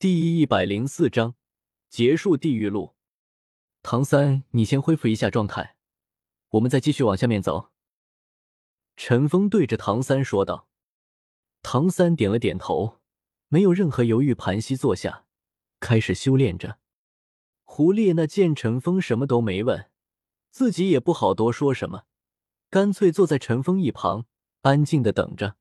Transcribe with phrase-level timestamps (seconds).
[0.00, 1.34] 第一百零四章
[1.90, 2.94] 结束地狱路。
[3.82, 5.76] 唐三，你先恢复一下状态，
[6.52, 7.70] 我们再继续往下面走。
[8.96, 10.70] 陈峰对着唐三说道。
[11.60, 13.00] 唐三点了点头，
[13.48, 15.26] 没有任何犹豫，盘膝坐下，
[15.80, 16.78] 开始修炼着。
[17.64, 19.90] 胡列娜见陈峰什么都没问，
[20.50, 22.06] 自己也不好多说什么，
[22.70, 24.24] 干脆坐在陈峰一旁，
[24.62, 25.58] 安静的等着。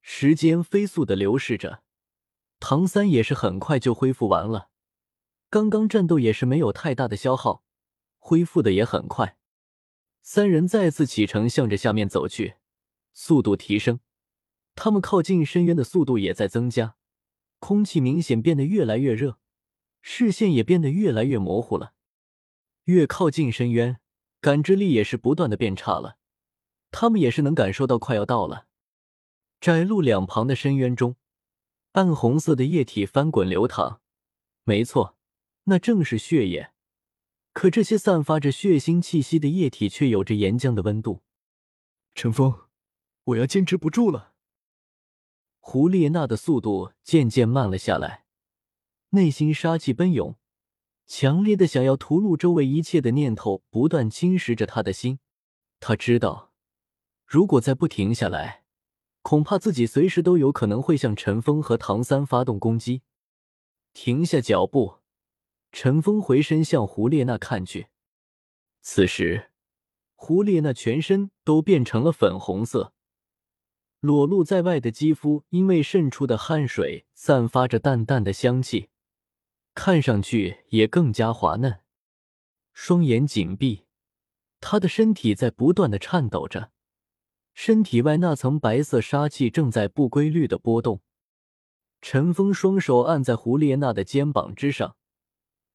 [0.00, 1.82] 时间飞速的流逝着。
[2.60, 4.68] 唐三也是很快就恢复完了，
[5.48, 7.62] 刚刚战斗也是没有太大的消耗，
[8.18, 9.38] 恢复的也很快。
[10.22, 12.56] 三人再次启程，向着下面走去，
[13.14, 14.00] 速度提升，
[14.74, 16.96] 他们靠近深渊的速度也在增加，
[17.60, 19.38] 空气明显变得越来越热，
[20.02, 21.94] 视线也变得越来越模糊了。
[22.84, 24.00] 越靠近深渊，
[24.40, 26.18] 感知力也是不断的变差了，
[26.90, 28.66] 他们也是能感受到快要到了。
[29.60, 31.16] 窄路两旁的深渊中。
[31.92, 34.00] 暗红色的液体翻滚流淌，
[34.64, 35.16] 没错，
[35.64, 36.72] 那正是血液。
[37.52, 41.22] 可这些散发着血腥气息的液体却有着岩浆的温度。
[42.14, 42.66] 陈峰，
[43.24, 44.34] 我要坚持不住了。
[45.58, 48.26] 胡列娜的速度渐渐慢了下来，
[49.10, 50.36] 内心杀气奔涌，
[51.06, 55.18] 强烈的想要屠戮周围一切的念头不断侵蚀着他的心。
[55.80, 56.52] 他知道，
[57.26, 58.64] 如果再不停下来。
[59.28, 63.02] 恐怕自己随时都有可能会向陈峰和唐三发动攻击。
[63.92, 65.00] 停下脚步，
[65.70, 67.88] 陈峰回身向胡列娜看去。
[68.80, 69.50] 此时，
[70.14, 72.94] 胡列娜全身都变成了粉红色，
[74.00, 78.88] 裸露在外的肌肤因为渗出的汗水散发着淡淡的香气，
[79.74, 81.80] 看上去也更加滑嫩。
[82.72, 83.84] 双眼紧闭，
[84.58, 86.70] 她的身体在不断的颤抖着。
[87.60, 91.00] 身体外那层白色杀气正在不规律的波动。
[92.00, 94.94] 陈峰双手按在胡列娜的肩膀之上，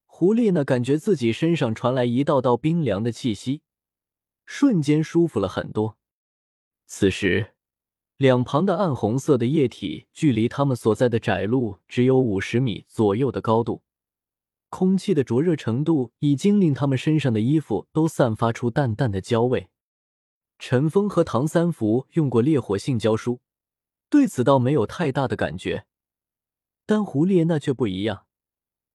[0.05, 3.63] 胡列娜感觉自己身上传来一道道冰凉的气息，
[4.45, 5.97] 瞬间舒服了很多。
[6.85, 7.55] 此时，
[8.15, 13.83] 两旁的暗红色的液体距离他们所在的窄路只有五十米左右的高度，
[14.69, 19.67] 空气的灼热程度已经令他们身上的衣服都散发出淡淡的焦味。
[20.65, 23.41] 陈峰和唐三福用过烈火性胶书，
[24.09, 25.85] 对此倒没有太大的感觉，
[26.85, 28.27] 但胡列娜却不一样，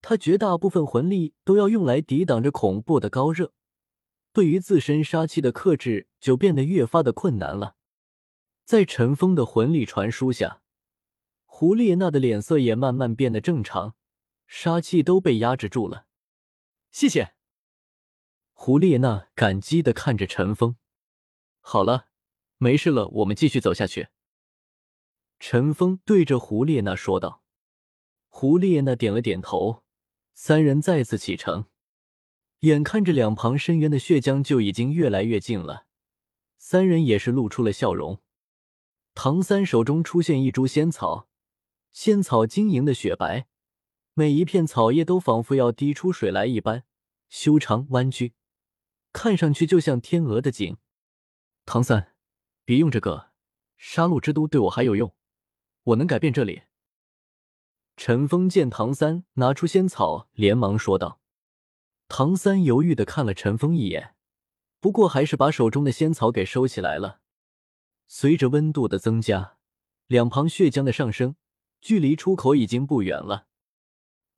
[0.00, 3.52] 她绝大部分魂力都要用来抵挡着恐怖的高热，
[4.32, 7.76] 对于自身杀气的克制就变得越发的困难了。
[8.64, 10.62] 在陈峰的魂力传输下，
[11.44, 13.94] 胡列娜的脸色也慢慢变得正常，
[14.46, 16.06] 杀气都被压制住了。
[16.90, 17.34] 谢谢，
[18.54, 20.76] 胡列娜感激的看着陈峰。
[21.70, 22.06] 好了，
[22.56, 24.08] 没事了，我们继续走下去。”
[25.38, 27.42] 陈峰对着胡列娜说道。
[28.28, 29.84] 胡列娜点了点头，
[30.32, 31.66] 三人再次启程。
[32.60, 35.84] 眼看着两旁深渊的血浆就已经越来越近了，
[36.56, 38.22] 三人也是露出了笑容。
[39.12, 41.28] 唐三手中出现一株仙草，
[41.92, 43.46] 仙草晶莹的雪白，
[44.14, 46.84] 每一片草叶都仿佛要滴出水来一般，
[47.28, 48.32] 修长弯曲，
[49.12, 50.78] 看上去就像天鹅的颈。
[51.70, 52.14] 唐三，
[52.64, 53.28] 别用这个，
[53.76, 55.14] 杀戮之都对我还有用，
[55.82, 56.62] 我能改变这里。
[57.94, 61.20] 陈峰见唐三拿出仙草，连忙说道。
[62.08, 64.14] 唐三犹豫的看了陈峰一眼，
[64.80, 67.20] 不过还是把手中的仙草给收起来了。
[68.06, 69.58] 随着温度的增加，
[70.06, 71.36] 两旁血浆的上升，
[71.82, 73.48] 距离出口已经不远了。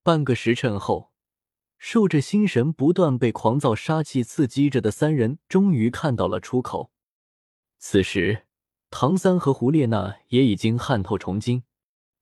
[0.03, 1.13] 半个时辰后，
[1.79, 6.91] 受着心神不断被狂躁杀气刺激着的三人，终于看到了出口。
[7.83, 8.47] 此时，
[8.91, 11.65] 唐三和胡列娜也已经汗透重金，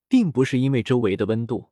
[0.07, 1.71] 并不是因为周围的温度，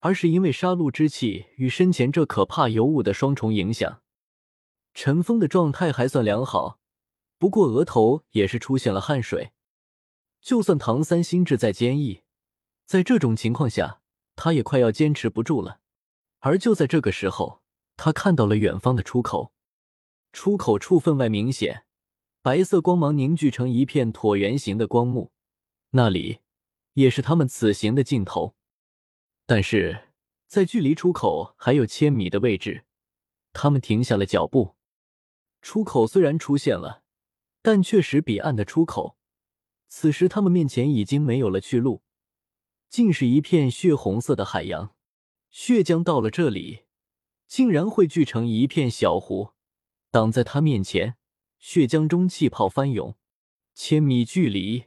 [0.00, 4.00] 而是因为杀戮之气与身前这可怕尤物的双重影响。
[4.94, 6.80] 陈峰的状态还算良好，
[7.36, 9.52] 不过额头也是出现了汗水。
[10.40, 12.22] 就算唐三心智再坚毅，
[12.86, 14.00] 在这种情况下，
[14.34, 15.80] 他也快要坚持不住了。
[16.38, 17.60] 而就在这个时候，
[17.98, 19.52] 他看到了远方的出口，
[20.32, 21.84] 出口处分外明显。
[22.44, 25.30] 白色光芒凝聚成一片椭圆形的光幕，
[25.90, 26.40] 那里
[26.94, 28.56] 也是他们此行的尽头。
[29.46, 30.08] 但是
[30.48, 32.84] 在距离出口还有千米的位置，
[33.52, 34.74] 他们停下了脚步。
[35.60, 37.04] 出口虽然出现了，
[37.62, 39.16] 但确实彼岸的出口。
[39.86, 42.02] 此时他们面前已经没有了去路，
[42.88, 44.96] 竟是一片血红色的海洋。
[45.48, 46.86] 血浆到了这里，
[47.46, 49.50] 竟然汇聚成一片小湖，
[50.10, 51.16] 挡在他面前。
[51.62, 53.14] 血浆中气泡翻涌，
[53.72, 54.86] 千米距离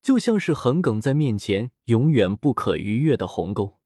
[0.00, 3.80] 就像是横亘在面前、永远不可逾越的鸿沟。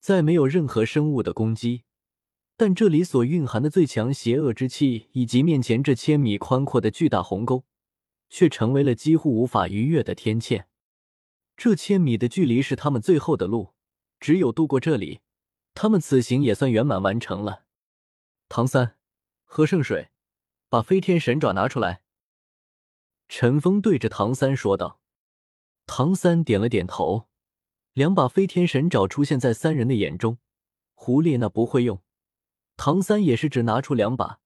[0.00, 1.82] 再没有任何生物的攻击，
[2.56, 7.66] 但这里所蕴含的最强邪恶之气，以及面前这千米宽阔的巨大鸿沟，
[8.30, 10.64] 却成为了几乎无法逾越的天堑。
[11.54, 13.74] 这千米的距离是他们最后的路，
[14.18, 15.20] 只有渡过这里，
[15.74, 17.64] 他们此行也算圆满完成了。
[18.48, 18.96] 唐三，
[19.44, 20.08] 喝圣水，
[20.72, 22.00] 把飞天神爪拿出来。
[23.28, 25.00] 陈峰对着唐三说道。
[25.84, 27.28] 唐三点了点头。
[27.92, 30.38] 两把飞天神爪出现在三人的眼中。
[30.94, 32.00] 胡列娜不会用，
[32.78, 34.38] 唐三也是只拿出两把。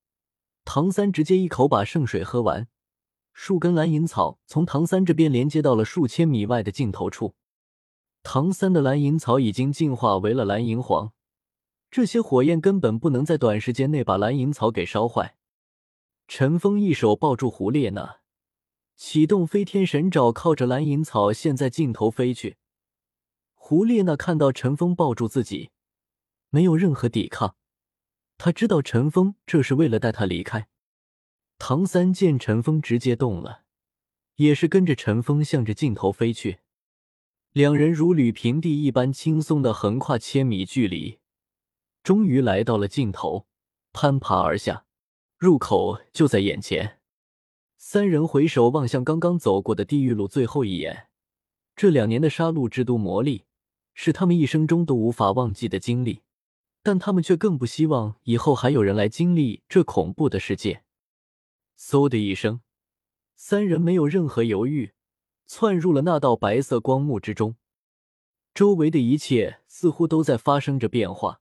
[0.64, 2.66] 唐三直接一口把圣水喝完。
[3.32, 7.36] 数根蓝银草从唐三这边连接到了数千米外的尽头处。
[8.24, 11.12] 唐三的蓝银草已经进化为了蓝银皇，
[11.88, 15.35] 这些火焰根本不能在短时间内把蓝银草给烧坏。
[16.28, 18.20] 陈峰一手抱住胡列娜，
[18.96, 22.56] 启动飞天神爪，靠着蓝银草现在尽头飞去。
[23.54, 25.70] 胡列娜看到陈峰抱住自己，
[26.50, 27.56] 没有任何抵抗。
[28.38, 30.68] 他知道陈峰这是为了带他离开。
[31.58, 33.62] 唐三见陈峰直接动了，
[34.34, 36.58] 也是跟着陈峰向着尽头飞去。
[37.52, 41.20] 两人如履平地一般轻松的横跨千米距离，
[42.02, 43.46] 终于来到了尽头，
[43.92, 44.85] 攀爬而下，
[45.38, 46.98] 入口就在眼前。
[47.76, 51.08] 三人回首望向刚刚走过的地狱路最后一眼，
[51.74, 53.44] 这两年的杀戮之都魔力。
[53.98, 56.20] 是他们一生中都无法忘记的经历，
[56.82, 60.82] 但他们却更不希望以后还有人来经历这恐怖的世界。
[61.78, 62.60] 嗖的一声，
[63.36, 64.92] 三人没有任何犹豫，
[65.46, 67.56] 窜入了那道白色光幕之中。
[68.52, 71.40] 周围的一切似乎都在发生着变化。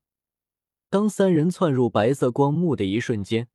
[0.89, 3.49] 当三人窜入白色光幕的一瞬间，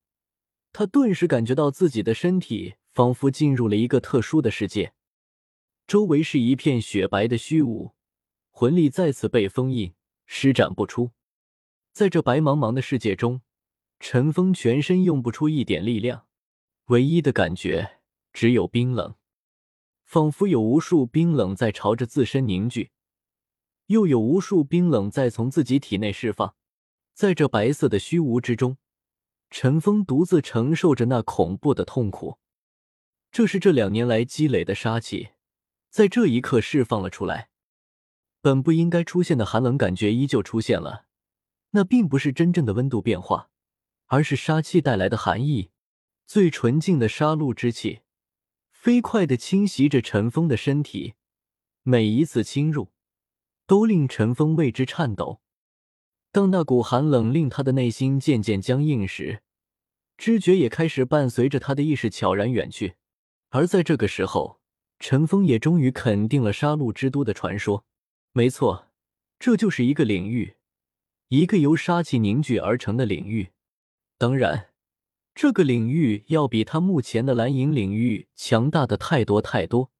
[0.72, 4.93] 他顿时感觉到自己的身体仿佛进入了一个特殊的世界，
[5.87, 7.94] 周围是一片雪白的虚无。
[8.50, 9.94] 魂力再次被封印，
[10.26, 11.12] 施展不出。
[11.93, 13.40] 在这白茫茫的世界中，
[13.99, 16.26] 陈峰全身用不出一点力量，
[16.87, 18.00] 唯一的感觉
[18.32, 19.14] 只有冰冷，
[20.05, 22.90] 仿佛有无数冰冷在朝着自身凝聚，
[23.87, 26.55] 又有无数冰冷在从自己体内释放。
[27.12, 28.76] 在这白色的虚无之中，
[29.50, 32.38] 陈峰独自承受着那恐怖的痛苦。
[33.32, 35.31] 这是这两年来积累的杀气，
[35.91, 37.50] 在这一刻释放了出来。
[38.41, 41.05] 本不应该出现的寒冷感觉依旧出现了，
[41.73, 43.50] 那并不是真正的温度变化，
[44.06, 45.70] 而是杀气带来的寒意。
[46.26, 48.03] 最纯净的杀戮之气，
[48.70, 51.14] 飞快的侵袭着陈峰的身体，
[51.82, 52.93] 每一次侵入，
[53.67, 55.40] 都令陈峰为之颤抖。
[56.32, 59.43] 当那股寒冷令他的内心渐渐僵硬时，
[60.17, 62.94] 知觉也开始伴随着他的意识悄然远去。
[63.49, 64.61] 而在这个时候，
[65.00, 67.85] 陈峰也终于肯定了杀戮之都的传说。
[68.32, 68.87] 没错，
[69.41, 70.55] 这就是一个领域，
[71.31, 73.49] 一个由杀气凝聚而成的领域。
[74.17, 74.69] 当然，
[75.35, 79.91] 这个领域要比他目前的蓝银领域强大的太多太多。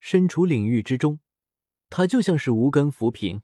[0.00, 1.20] 身处领域之中，
[1.88, 3.42] 他就像是无根浮萍。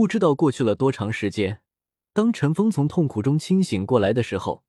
[0.00, 1.60] 不知道过去了多长时间，
[2.14, 4.64] 当陈峰从痛苦中清醒过来的时候，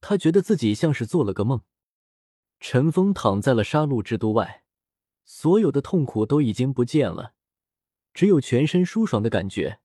[0.00, 1.60] 他觉得自己像是做了个梦。
[2.60, 4.64] 陈峰躺在了杀戮之都外，
[5.26, 7.34] 所有的痛苦都已经不见了。
[8.14, 9.80] 只有全身舒爽的感觉，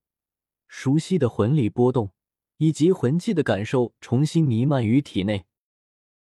[0.69, 2.13] 熟悉的魂力波动
[2.59, 5.45] 以及魂技的感受重新弥漫于体内。